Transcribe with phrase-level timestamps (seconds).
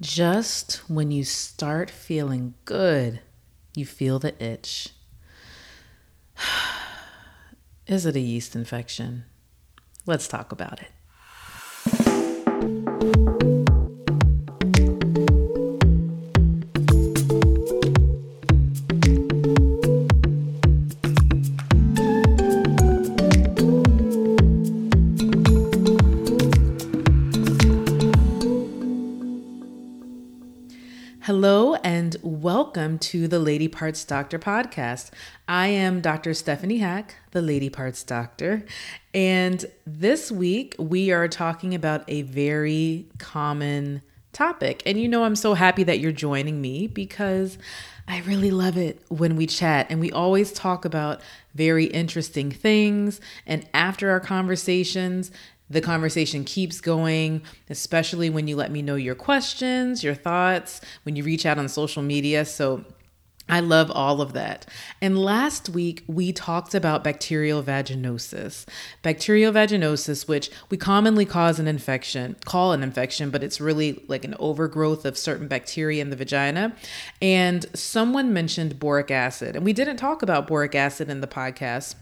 [0.00, 3.20] Just when you start feeling good,
[3.74, 4.90] you feel the itch.
[7.88, 9.24] Is it a yeast infection?
[10.06, 10.92] Let's talk about it.
[32.98, 35.10] To the Lady Parts Doctor podcast.
[35.46, 36.34] I am Dr.
[36.34, 38.64] Stephanie Hack, the Lady Parts Doctor,
[39.14, 44.02] and this week we are talking about a very common
[44.32, 44.82] topic.
[44.86, 47.58] And you know, I'm so happy that you're joining me because
[48.06, 51.20] I really love it when we chat and we always talk about
[51.54, 53.20] very interesting things.
[53.46, 55.30] And after our conversations,
[55.70, 61.16] the conversation keeps going, especially when you let me know your questions, your thoughts, when
[61.16, 62.44] you reach out on social media.
[62.44, 62.84] So
[63.50, 64.66] I love all of that.
[65.00, 68.66] And last week, we talked about bacterial vaginosis.
[69.02, 74.24] Bacterial vaginosis, which we commonly cause an infection, call an infection, but it's really like
[74.24, 76.76] an overgrowth of certain bacteria in the vagina.
[77.22, 81.94] And someone mentioned boric acid, and we didn't talk about boric acid in the podcast.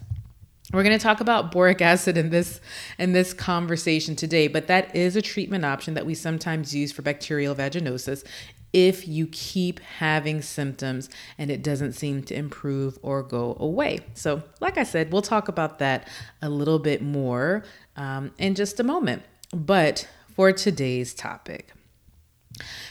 [0.72, 2.61] We're going to talk about boric acid in this
[2.98, 7.03] in this conversation today, but that is a treatment option that we sometimes use for
[7.03, 8.25] bacterial vaginosis
[8.73, 11.08] if you keep having symptoms
[11.39, 14.00] and it doesn't seem to improve or go away.
[14.14, 16.08] So, like I said, we'll talk about that
[16.42, 17.64] a little bit more
[17.97, 19.23] um, in just a moment.
[19.55, 21.73] But for today's topic,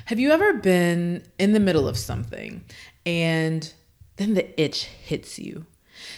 [0.05, 2.63] have you ever been in the middle of something
[3.05, 3.71] and
[4.15, 5.65] then the itch hits you?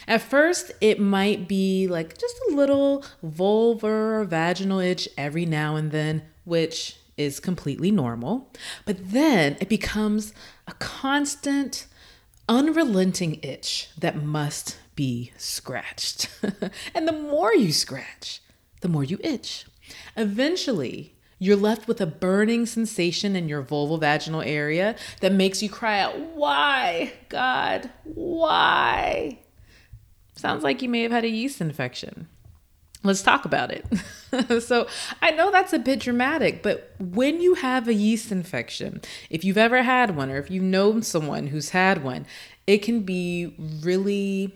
[0.07, 5.75] At first, it might be like just a little vulvar or vaginal itch every now
[5.75, 8.51] and then, which is completely normal.
[8.85, 10.33] But then it becomes
[10.67, 11.87] a constant,
[12.47, 16.29] unrelenting itch that must be scratched.
[16.93, 18.41] and the more you scratch,
[18.81, 19.65] the more you itch.
[20.15, 25.99] Eventually, you're left with a burning sensation in your vulvovaginal area that makes you cry
[25.99, 29.39] out, Why, God, why?
[30.37, 32.27] Sounds like you may have had a yeast infection.
[33.03, 34.61] Let's talk about it.
[34.63, 34.87] so,
[35.21, 39.57] I know that's a bit dramatic, but when you have a yeast infection, if you've
[39.57, 42.25] ever had one or if you've known someone who's had one,
[42.65, 44.53] it can be really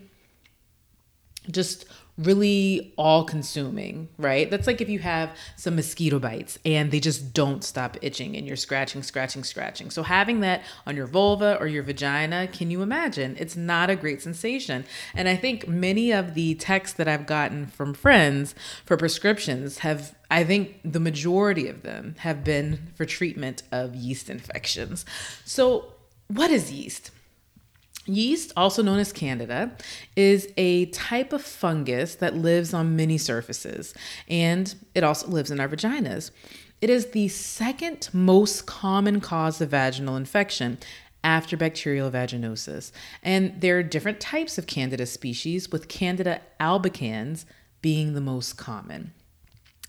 [1.50, 1.84] just
[2.18, 4.50] really all consuming, right?
[4.50, 8.46] That's like if you have some mosquito bites and they just don't stop itching and
[8.46, 9.90] you're scratching, scratching, scratching.
[9.90, 13.36] So having that on your vulva or your vagina, can you imagine?
[13.38, 14.84] It's not a great sensation.
[15.14, 20.14] And I think many of the texts that I've gotten from friends for prescriptions have
[20.30, 25.04] I think the majority of them have been for treatment of yeast infections.
[25.44, 25.92] So,
[26.28, 27.10] what is yeast?
[28.06, 29.72] Yeast, also known as candida,
[30.16, 33.94] is a type of fungus that lives on many surfaces
[34.28, 36.30] and it also lives in our vaginas.
[36.80, 40.78] It is the second most common cause of vaginal infection
[41.24, 42.90] after bacterial vaginosis.
[43.22, 47.44] And there are different types of candida species, with Candida albicans
[47.80, 49.12] being the most common.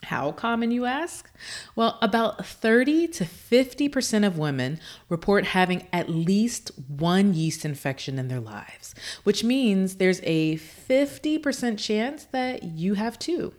[0.03, 1.31] How common, you ask?
[1.75, 8.27] Well, about 30 to 50% of women report having at least one yeast infection in
[8.27, 8.93] their lives,
[9.23, 13.53] which means there's a 50% chance that you have two.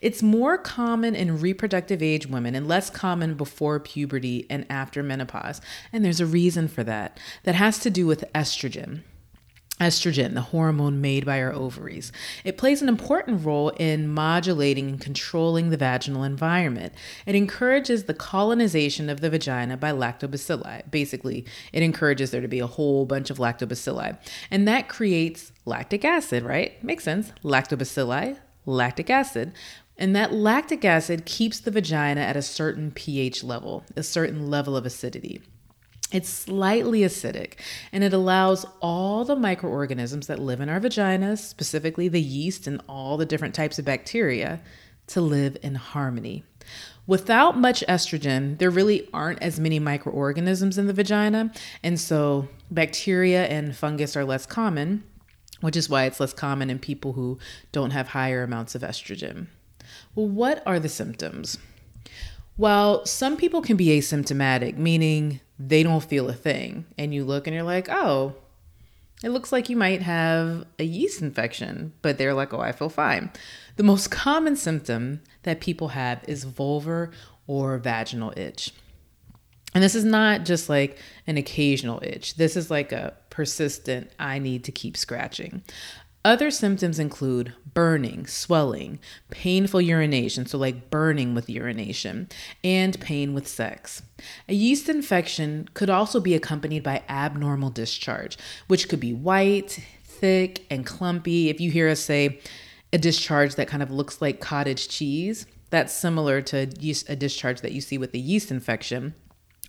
[0.00, 5.60] It's more common in reproductive age women and less common before puberty and after menopause.
[5.92, 7.18] And there's a reason for that.
[7.44, 9.02] That has to do with estrogen
[9.80, 12.12] estrogen, the hormone made by our ovaries.
[12.44, 16.94] It plays an important role in modulating and controlling the vaginal environment.
[17.26, 20.90] It encourages the colonization of the vagina by lactobacilli.
[20.90, 24.16] Basically, it encourages there to be a whole bunch of lactobacilli.
[24.50, 26.82] And that creates lactic acid, right?
[26.82, 27.32] Makes sense.
[27.42, 29.52] Lactobacilli, lactic acid.
[29.96, 34.76] And that lactic acid keeps the vagina at a certain pH level, a certain level
[34.76, 35.40] of acidity.
[36.12, 37.54] It's slightly acidic
[37.92, 42.80] and it allows all the microorganisms that live in our vaginas, specifically the yeast and
[42.88, 44.60] all the different types of bacteria,
[45.08, 46.44] to live in harmony.
[47.06, 51.52] Without much estrogen, there really aren't as many microorganisms in the vagina,
[51.82, 55.04] and so bacteria and fungus are less common,
[55.60, 57.38] which is why it's less common in people who
[57.72, 59.48] don't have higher amounts of estrogen.
[60.14, 61.58] Well, what are the symptoms?
[62.56, 66.86] Well, some people can be asymptomatic, meaning they don't feel a thing.
[66.96, 68.34] And you look and you're like, oh,
[69.22, 72.88] it looks like you might have a yeast infection, but they're like, oh, I feel
[72.88, 73.32] fine.
[73.76, 77.12] The most common symptom that people have is vulvar
[77.46, 78.72] or vaginal itch.
[79.74, 82.36] And this is not just like an occasional itch.
[82.36, 85.62] This is like a persistent, I need to keep scratching.
[86.24, 88.98] Other symptoms include burning, swelling,
[89.30, 92.28] painful urination, so like burning with urination,
[92.62, 94.02] and pain with sex.
[94.48, 98.38] A yeast infection could also be accompanied by abnormal discharge,
[98.68, 101.50] which could be white, thick, and clumpy.
[101.50, 102.40] If you hear us say
[102.92, 107.72] a discharge that kind of looks like cottage cheese, that's similar to a discharge that
[107.72, 109.14] you see with a yeast infection.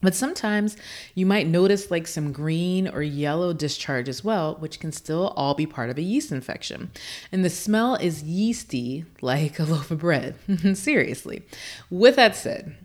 [0.01, 0.75] But sometimes
[1.13, 5.55] you might notice like some green or yellow discharge as well, which can still all
[5.55, 6.91] be part of a yeast infection.
[7.31, 10.35] And the smell is yeasty like a loaf of bread.
[10.73, 11.43] Seriously.
[11.89, 12.75] With that said,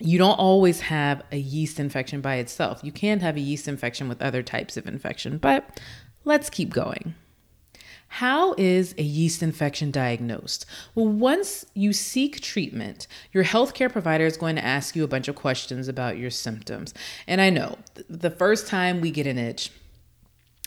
[0.00, 2.80] you don't always have a yeast infection by itself.
[2.82, 5.80] You can have a yeast infection with other types of infection, but
[6.24, 7.14] let's keep going.
[8.18, 10.66] How is a yeast infection diagnosed?
[10.94, 15.26] Well, once you seek treatment, your healthcare provider is going to ask you a bunch
[15.26, 16.94] of questions about your symptoms.
[17.26, 17.76] And I know
[18.08, 19.72] the first time we get an itch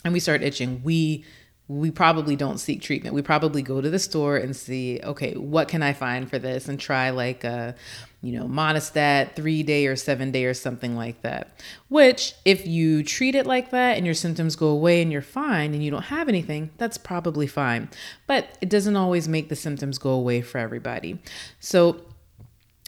[0.04, 1.24] and we start itching, we
[1.68, 3.14] we probably don't seek treatment.
[3.14, 6.66] We probably go to the store and see, okay, what can I find for this
[6.66, 7.74] and try like a,
[8.22, 11.60] you know, Monistat three day or seven day or something like that.
[11.88, 15.74] Which, if you treat it like that and your symptoms go away and you're fine
[15.74, 17.90] and you don't have anything, that's probably fine.
[18.26, 21.18] But it doesn't always make the symptoms go away for everybody.
[21.60, 22.00] So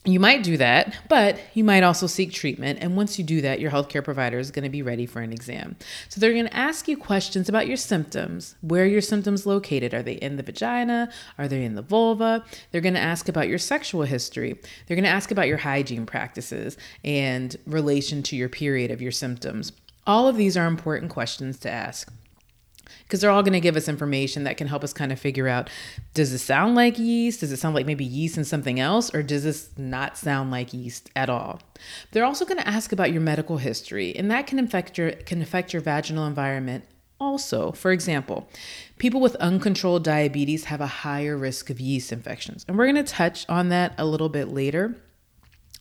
[0.06, 2.78] you might do that, but you might also seek treatment.
[2.80, 5.30] And once you do that, your healthcare provider is going to be ready for an
[5.30, 5.76] exam.
[6.08, 8.54] So they're going to ask you questions about your symptoms.
[8.62, 9.92] Where are your symptoms located?
[9.92, 11.10] Are they in the vagina?
[11.36, 12.44] Are they in the vulva?
[12.72, 14.58] They're going to ask about your sexual history.
[14.86, 19.12] They're going to ask about your hygiene practices and relation to your period of your
[19.12, 19.72] symptoms.
[20.06, 22.10] All of these are important questions to ask
[23.02, 25.48] because they're all going to give us information that can help us kind of figure
[25.48, 25.70] out
[26.14, 27.40] does this sound like yeast?
[27.40, 29.14] Does it sound like maybe yeast and something else?
[29.14, 31.60] Or does this not sound like yeast at all?
[32.12, 35.42] They're also going to ask about your medical history, and that can affect your can
[35.42, 36.84] affect your vaginal environment
[37.20, 38.48] also, for example,
[38.96, 42.64] people with uncontrolled diabetes have a higher risk of yeast infections.
[42.66, 44.96] And we're going to touch on that a little bit later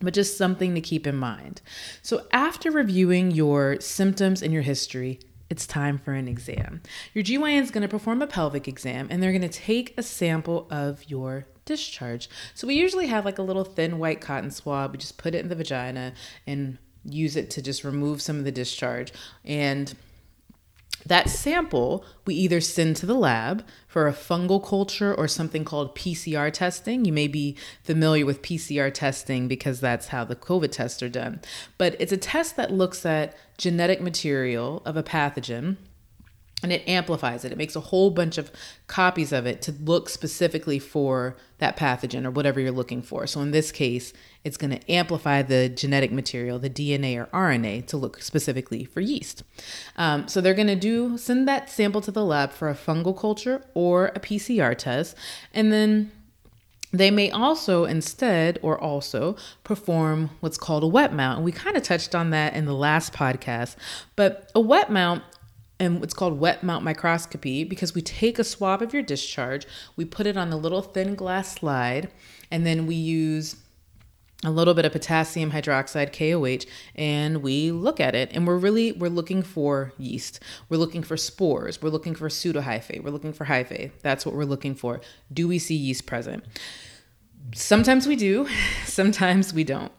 [0.02, 1.62] but just something to keep in mind.
[2.02, 5.20] So, after reviewing your symptoms and your history,
[5.50, 6.82] it's time for an exam.
[7.14, 10.04] Your GYN is going to perform a pelvic exam and they're going to take a
[10.04, 12.30] sample of your discharge.
[12.54, 14.92] So we usually have like a little thin white cotton swab.
[14.92, 16.14] We just put it in the vagina
[16.46, 19.12] and use it to just remove some of the discharge.
[19.44, 19.94] And
[21.06, 25.96] that sample we either send to the lab for a fungal culture or something called
[25.96, 27.06] PCR testing.
[27.06, 31.42] You may be familiar with PCR testing because that's how the COVID tests are done.
[31.78, 35.78] But it's a test that looks at genetic material of a pathogen
[36.62, 37.52] and it amplifies it.
[37.52, 38.52] It makes a whole bunch of
[38.88, 43.28] copies of it to look specifically for that pathogen or whatever you're looking for.
[43.28, 44.14] So in this case,
[44.44, 49.02] it's going to amplify the genetic material, the DNA or RNA, to look specifically for
[49.02, 49.44] yeast.
[49.98, 53.18] Um, so they're going to do send that sample to the lab for a fungal
[53.18, 55.16] culture or a PCR test,
[55.54, 56.12] and then
[56.92, 61.38] they may also instead or also perform what's called a wet mount.
[61.38, 63.76] And we kind of touched on that in the last podcast.
[64.16, 65.24] But a wet mount
[65.80, 69.66] and it's called wet mount microscopy because we take a swab of your discharge,
[69.96, 72.10] we put it on a little thin glass slide,
[72.52, 73.56] and then we use
[74.44, 78.94] a little bit of potassium hydroxide KOH and we look at it and we're really
[78.94, 80.40] we're looking for yeast.
[80.70, 83.92] We're looking for spores, we're looking for pseudohyphae, we're looking for hyphae.
[84.02, 85.02] That's what we're looking for.
[85.32, 86.46] Do we see yeast present?
[87.54, 88.48] Sometimes we do,
[88.86, 89.92] sometimes we don't.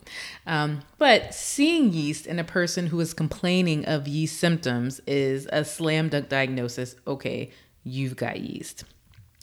[0.47, 5.65] Um, but seeing yeast in a person who is complaining of yeast symptoms is a
[5.65, 6.97] slam dunk diagnosis.
[7.07, 7.51] Okay,
[7.85, 8.85] you've got yeast.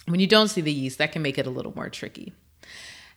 [0.08, 2.34] When you don't see the yeast, that can make it a little more tricky.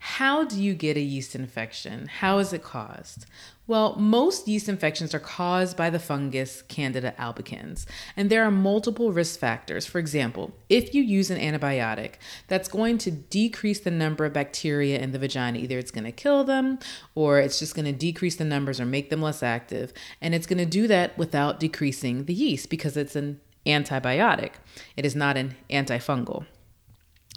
[0.03, 2.07] How do you get a yeast infection?
[2.07, 3.27] How is it caused?
[3.67, 7.85] Well, most yeast infections are caused by the fungus Candida albicans,
[8.17, 9.85] and there are multiple risk factors.
[9.85, 12.15] For example, if you use an antibiotic,
[12.49, 15.59] that's going to decrease the number of bacteria in the vagina.
[15.59, 16.79] Either it's going to kill them,
[17.15, 19.93] or it's just going to decrease the numbers or make them less active.
[20.23, 24.53] And it's going to do that without decreasing the yeast because it's an antibiotic,
[24.97, 26.47] it is not an antifungal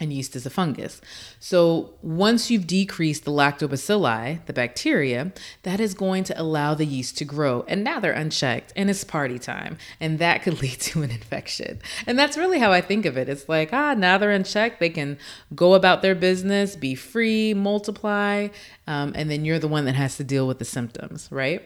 [0.01, 0.99] and yeast is a fungus.
[1.39, 5.31] So once you've decreased the lactobacilli, the bacteria,
[5.61, 7.63] that is going to allow the yeast to grow.
[7.67, 9.77] And now they're unchecked and it's party time.
[9.99, 11.79] And that could lead to an infection.
[12.07, 13.29] And that's really how I think of it.
[13.29, 14.79] It's like, ah, now they're unchecked.
[14.79, 15.19] They can
[15.53, 18.47] go about their business, be free, multiply.
[18.87, 21.61] Um, and then you're the one that has to deal with the symptoms, right?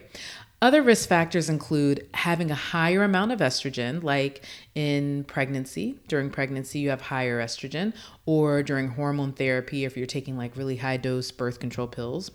[0.60, 6.00] Other risk factors include having a higher amount of estrogen, like in pregnancy.
[6.08, 7.94] During pregnancy, you have higher estrogen,
[8.26, 12.32] or during hormone therapy, if you're taking like really high dose birth control pills.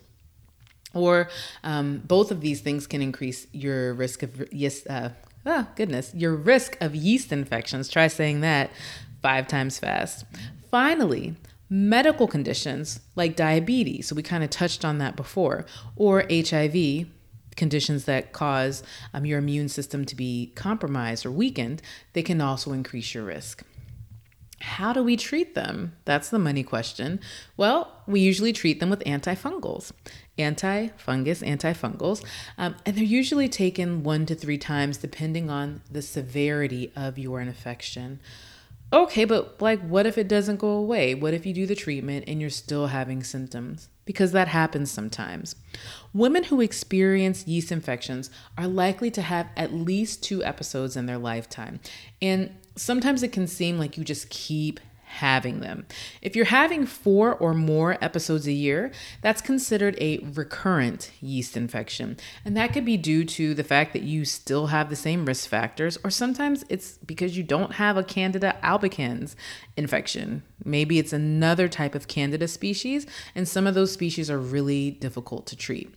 [0.93, 1.29] Or
[1.63, 5.09] um, both of these things can increase your risk of yes, uh,
[5.45, 7.89] oh goodness, your risk of yeast infections.
[7.89, 8.71] Try saying that
[9.21, 10.23] five times fast.
[10.71, 11.35] Finally,
[11.69, 15.65] medical conditions like diabetes, so we kind of touched on that before,
[15.97, 17.07] or HIV,
[17.55, 18.83] conditions that cause
[19.13, 21.81] um, your immune system to be compromised or weakened,
[22.13, 23.63] they can also increase your risk.
[24.63, 25.97] How do we treat them?
[26.05, 27.19] That's the money question.
[27.57, 29.91] Well, we usually treat them with antifungals,
[30.37, 32.23] anti-fungus, antifungals,
[32.57, 37.41] um, and they're usually taken one to three times depending on the severity of your
[37.41, 38.21] infection.
[38.93, 41.15] Okay, but like, what if it doesn't go away?
[41.15, 43.89] What if you do the treatment and you're still having symptoms?
[44.05, 45.55] Because that happens sometimes.
[46.13, 51.17] Women who experience yeast infections are likely to have at least two episodes in their
[51.17, 51.79] lifetime.
[52.21, 54.79] And sometimes it can seem like you just keep
[55.13, 55.85] having them.
[56.21, 58.91] If you're having four or more episodes a year,
[59.21, 62.17] that's considered a recurrent yeast infection.
[62.43, 65.47] And that could be due to the fact that you still have the same risk
[65.47, 69.35] factors, or sometimes it's because you don't have a Candida albicans
[69.77, 70.43] infection.
[70.65, 73.05] Maybe it's another type of Candida species,
[73.35, 75.93] and some of those species are really difficult to treat.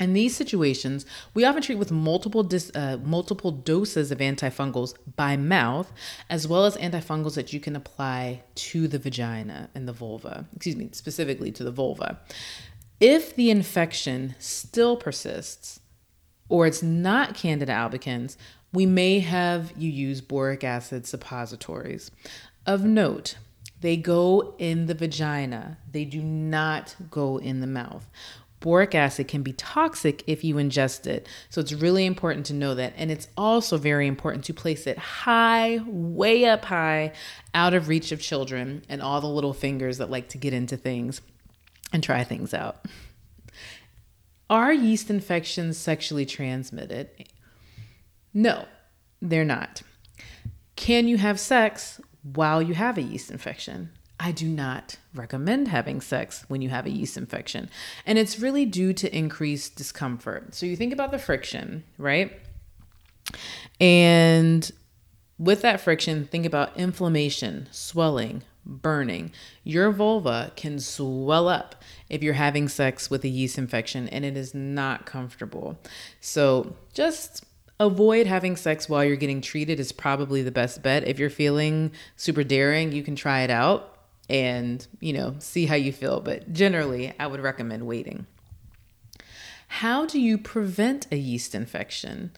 [0.00, 5.36] In these situations, we often treat with multiple dis, uh, multiple doses of antifungals by
[5.36, 5.92] mouth,
[6.28, 10.46] as well as antifungals that you can apply to the vagina and the vulva.
[10.56, 12.20] Excuse me, specifically to the vulva.
[13.00, 15.80] If the infection still persists,
[16.48, 18.36] or it's not Candida albicans,
[18.72, 22.10] we may have you use boric acid suppositories.
[22.66, 23.36] Of note,
[23.80, 25.78] they go in the vagina.
[25.90, 28.08] They do not go in the mouth
[28.64, 31.28] boric acid can be toxic if you ingest it.
[31.50, 32.94] So it's really important to know that.
[32.96, 37.12] And it's also very important to place it high, way up high,
[37.52, 40.78] out of reach of children and all the little fingers that like to get into
[40.78, 41.20] things
[41.92, 42.86] and try things out.
[44.48, 47.10] Are yeast infections sexually transmitted?
[48.32, 48.64] No,
[49.20, 49.82] they're not.
[50.74, 53.90] Can you have sex while you have a yeast infection?
[54.24, 57.68] I do not recommend having sex when you have a yeast infection.
[58.06, 60.54] And it's really due to increased discomfort.
[60.54, 62.32] So you think about the friction, right?
[63.78, 64.72] And
[65.38, 69.30] with that friction, think about inflammation, swelling, burning.
[69.62, 74.38] Your vulva can swell up if you're having sex with a yeast infection and it
[74.38, 75.78] is not comfortable.
[76.22, 77.44] So just
[77.78, 81.06] avoid having sex while you're getting treated is probably the best bet.
[81.06, 83.93] If you're feeling super daring, you can try it out
[84.28, 86.20] and, you know, see how you feel.
[86.20, 88.26] But generally, I would recommend waiting.
[89.68, 92.32] How do you prevent a yeast infection?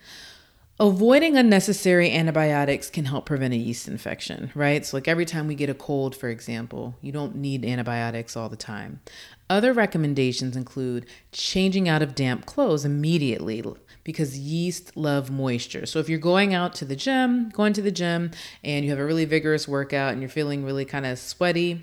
[0.78, 4.85] Avoiding unnecessary antibiotics can help prevent a yeast infection, right?
[4.85, 8.50] So, like every time we get a cold, for example, you don't need antibiotics all
[8.50, 9.00] the time.
[9.49, 13.62] Other recommendations include changing out of damp clothes immediately
[14.06, 15.84] because yeast love moisture.
[15.84, 18.30] So, if you're going out to the gym, going to the gym,
[18.62, 21.82] and you have a really vigorous workout and you're feeling really kind of sweaty,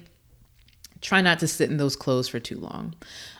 [1.01, 2.95] try not to sit in those clothes for too long.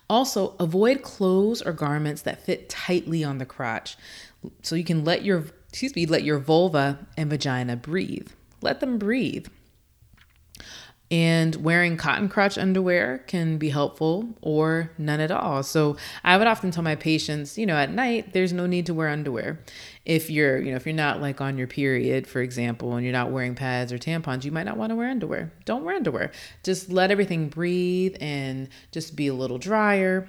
[0.10, 3.96] Also, avoid clothes or garments that fit tightly on the crotch
[4.62, 8.28] so you can let your excuse me let your vulva and vagina breathe
[8.62, 9.48] let them breathe
[11.14, 15.62] and wearing cotton crotch underwear can be helpful or none at all.
[15.62, 18.96] So I would often tell my patients, you know, at night there's no need to
[18.96, 19.60] wear underwear.
[20.06, 23.14] If you're, you know, if you're not like on your period, for example, and you're
[23.14, 25.54] not wearing pads or tampons, you might not want to wear underwear.
[25.66, 26.32] Don't wear underwear.
[26.64, 30.28] Just let everything breathe and just be a little drier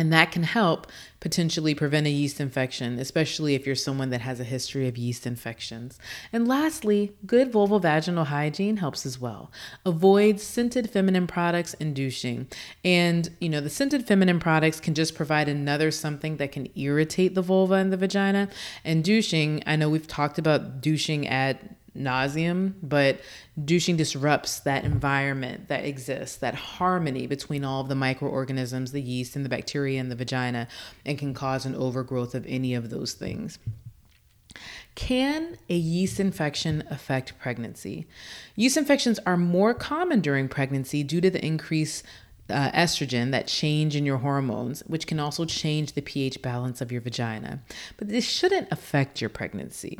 [0.00, 0.86] and that can help
[1.20, 5.26] potentially prevent a yeast infection, especially if you're someone that has a history of yeast
[5.26, 5.98] infections.
[6.32, 9.52] And lastly, good vulvovaginal hygiene helps as well.
[9.84, 12.48] Avoid scented feminine products and douching.
[12.82, 17.34] And, you know, the scented feminine products can just provide another something that can irritate
[17.34, 18.48] the vulva and the vagina.
[18.86, 23.20] And douching, I know we've talked about douching at nauseum, but
[23.64, 29.36] douching disrupts that environment that exists, that harmony between all of the microorganisms, the yeast
[29.36, 30.68] and the bacteria in the vagina,
[31.04, 33.58] and can cause an overgrowth of any of those things.
[34.94, 38.06] Can a yeast infection affect pregnancy?
[38.56, 42.02] Yeast infections are more common during pregnancy due to the increase
[42.50, 46.92] uh, estrogen, that change in your hormones, which can also change the pH balance of
[46.92, 47.60] your vagina.
[47.96, 49.98] But this shouldn't affect your pregnancy.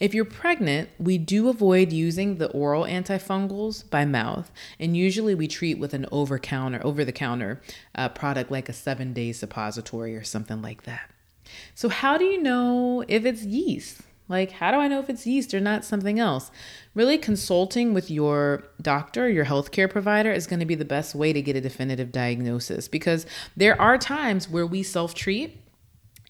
[0.00, 5.48] If you're pregnant, we do avoid using the oral antifungals by mouth, and usually we
[5.48, 7.60] treat with an over counter, over the counter
[7.94, 11.10] uh, product like a seven day suppository or something like that.
[11.74, 14.00] So, how do you know if it's yeast?
[14.32, 16.50] Like, how do I know if it's yeast or not something else?
[16.94, 21.34] Really, consulting with your doctor, your healthcare provider, is going to be the best way
[21.34, 23.26] to get a definitive diagnosis because
[23.58, 25.60] there are times where we self treat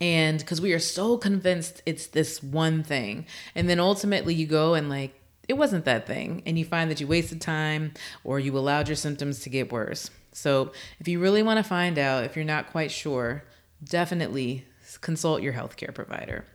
[0.01, 3.25] and because we are so convinced it's this one thing.
[3.55, 5.15] And then ultimately, you go and like,
[5.49, 6.43] it wasn't that thing.
[6.45, 7.93] And you find that you wasted time
[8.25, 10.11] or you allowed your symptoms to get worse.
[10.33, 13.45] So, if you really want to find out, if you're not quite sure,
[13.85, 14.67] definitely
[15.03, 16.47] consult your healthcare provider.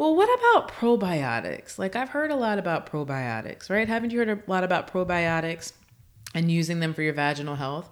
[0.00, 1.78] Well, what about probiotics?
[1.78, 3.86] Like, I've heard a lot about probiotics, right?
[3.86, 5.74] Haven't you heard a lot about probiotics
[6.32, 7.90] and using them for your vaginal health?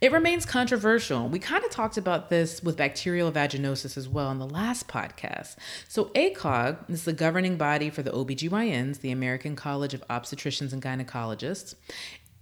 [0.00, 1.28] It remains controversial.
[1.28, 5.56] We kind of talked about this with bacterial vaginosis as well in the last podcast.
[5.88, 10.80] So, ACOG is the governing body for the OBGYNs, the American College of Obstetricians and
[10.80, 11.74] Gynecologists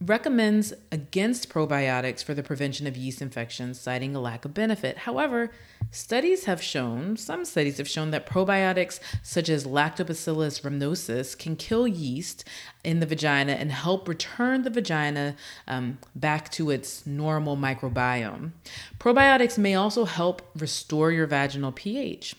[0.01, 4.99] recommends against probiotics for the prevention of yeast infections, citing a lack of benefit.
[4.99, 5.51] However,
[5.91, 11.87] studies have shown, some studies have shown that probiotics such as Lactobacillus rhamnosus can kill
[11.87, 12.45] yeast
[12.85, 18.53] in the vagina and help return the vagina um, back to its normal microbiome.
[18.99, 22.37] Probiotics may also help restore your vaginal pH.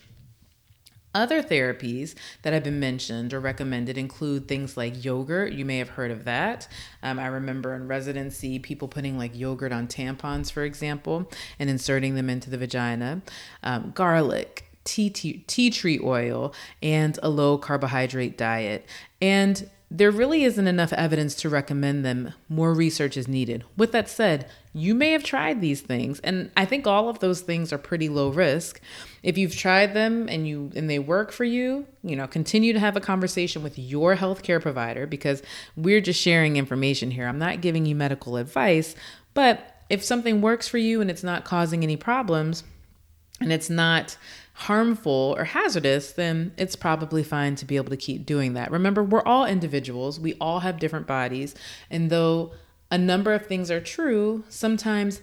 [1.14, 5.52] Other therapies that have been mentioned or recommended include things like yogurt.
[5.52, 6.68] You may have heard of that.
[7.02, 12.14] Um, I remember in residency, people putting like yogurt on tampons, for example, and inserting
[12.14, 13.20] them into the vagina.
[13.62, 18.86] Um, garlic, tea, tea, tea tree oil, and a low carbohydrate diet.
[19.20, 22.32] And there really isn't enough evidence to recommend them.
[22.48, 23.62] More research is needed.
[23.76, 27.42] With that said, you may have tried these things, and I think all of those
[27.42, 28.80] things are pretty low risk.
[29.22, 32.80] If you've tried them and you and they work for you, you know, continue to
[32.80, 35.42] have a conversation with your healthcare provider because
[35.76, 37.28] we're just sharing information here.
[37.28, 38.94] I'm not giving you medical advice,
[39.34, 42.64] but if something works for you and it's not causing any problems
[43.42, 44.16] and it's not
[44.62, 48.70] harmful or hazardous, then it's probably fine to be able to keep doing that.
[48.70, 51.54] Remember, we're all individuals, we all have different bodies.
[51.90, 52.52] And though
[52.90, 55.20] a number of things are true, sometimes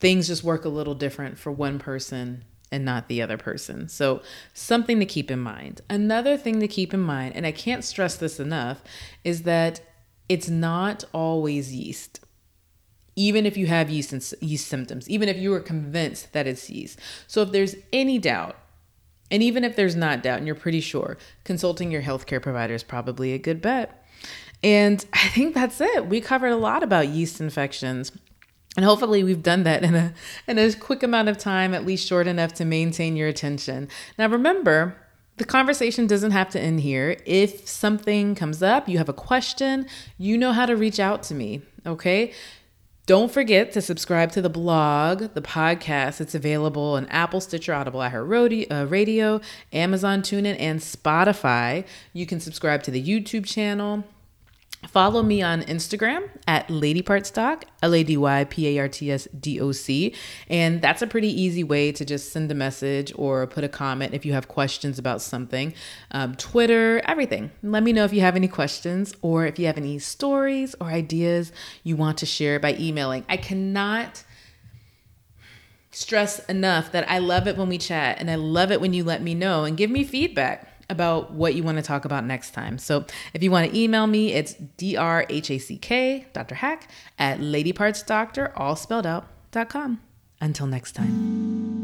[0.00, 3.88] things just work a little different for one person and not the other person.
[3.88, 4.20] So,
[4.52, 5.80] something to keep in mind.
[5.88, 8.82] Another thing to keep in mind, and I can't stress this enough,
[9.22, 9.80] is that
[10.28, 12.20] it's not always yeast
[13.16, 16.68] even if you have yeast and yeast symptoms, even if you are convinced that it's
[16.70, 17.00] yeast.
[17.26, 18.56] So if there's any doubt,
[19.30, 22.82] and even if there's not doubt and you're pretty sure, consulting your healthcare provider is
[22.82, 24.04] probably a good bet.
[24.62, 26.06] And I think that's it.
[26.06, 28.12] We covered a lot about yeast infections.
[28.76, 30.12] And hopefully we've done that in a
[30.46, 33.88] in a quick amount of time, at least short enough to maintain your attention.
[34.18, 34.94] Now remember,
[35.38, 37.16] the conversation doesn't have to end here.
[37.24, 39.86] If something comes up, you have a question,
[40.18, 42.34] you know how to reach out to me, okay?
[43.06, 46.20] Don't forget to subscribe to the blog, the podcast.
[46.20, 51.86] It's available on Apple, Stitcher, Audible, iHeartRadio, uh, Amazon TuneIn, and Spotify.
[52.12, 54.02] You can subscribe to the YouTube channel.
[54.96, 59.28] Follow me on Instagram at LadyPartsDoc, L A D Y P A R T S
[59.38, 60.14] D O C.
[60.48, 64.14] And that's a pretty easy way to just send a message or put a comment
[64.14, 65.74] if you have questions about something.
[66.12, 67.50] Um, Twitter, everything.
[67.62, 70.86] Let me know if you have any questions or if you have any stories or
[70.86, 73.26] ideas you want to share by emailing.
[73.28, 74.24] I cannot
[75.90, 79.04] stress enough that I love it when we chat and I love it when you
[79.04, 82.52] let me know and give me feedback about what you want to talk about next
[82.52, 82.78] time.
[82.78, 86.54] So if you want to email me, it's drhack, Dr.
[86.54, 90.00] Hack, at ladypartsdoctor, all spelled out, dot com.
[90.40, 91.75] Until next time.